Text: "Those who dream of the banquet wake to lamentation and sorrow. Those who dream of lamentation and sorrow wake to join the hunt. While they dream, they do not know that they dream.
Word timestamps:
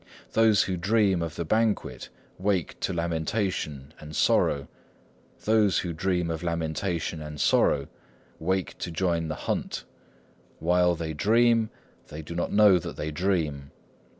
"Those 0.31 0.63
who 0.63 0.77
dream 0.77 1.21
of 1.21 1.35
the 1.35 1.45
banquet 1.45 2.09
wake 2.39 2.79
to 2.79 2.91
lamentation 2.91 3.93
and 3.99 4.15
sorrow. 4.15 4.67
Those 5.43 5.77
who 5.77 5.93
dream 5.93 6.31
of 6.31 6.41
lamentation 6.41 7.21
and 7.21 7.39
sorrow 7.39 7.87
wake 8.39 8.75
to 8.79 8.89
join 8.89 9.27
the 9.27 9.35
hunt. 9.45 9.83
While 10.57 10.95
they 10.95 11.13
dream, 11.13 11.69
they 12.07 12.23
do 12.23 12.33
not 12.33 12.51
know 12.51 12.79
that 12.79 12.95
they 12.95 13.11
dream. 13.11 13.69